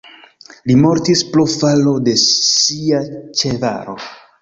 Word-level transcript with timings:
Li 0.71 0.77
mortis 0.85 1.21
pro 1.35 1.45
falo 1.57 1.95
de 2.09 2.17
sia 2.25 3.07
ĉevalo. 3.43 4.01